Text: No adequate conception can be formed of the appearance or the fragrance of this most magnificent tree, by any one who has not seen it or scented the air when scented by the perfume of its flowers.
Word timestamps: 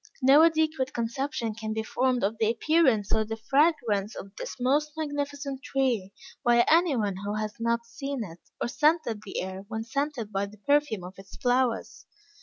No 0.23 0.41
adequate 0.43 0.95
conception 0.95 1.53
can 1.53 1.73
be 1.73 1.83
formed 1.83 2.23
of 2.23 2.39
the 2.39 2.49
appearance 2.49 3.13
or 3.13 3.23
the 3.23 3.37
fragrance 3.37 4.15
of 4.15 4.35
this 4.35 4.55
most 4.59 4.93
magnificent 4.97 5.61
tree, 5.61 6.11
by 6.43 6.65
any 6.71 6.95
one 6.95 7.17
who 7.17 7.35
has 7.35 7.53
not 7.59 7.85
seen 7.85 8.23
it 8.23 8.39
or 8.59 8.67
scented 8.67 9.21
the 9.23 9.39
air 9.39 9.63
when 9.67 9.83
scented 9.83 10.31
by 10.31 10.47
the 10.47 10.57
perfume 10.57 11.03
of 11.03 11.19
its 11.19 11.35
flowers. 11.37 12.07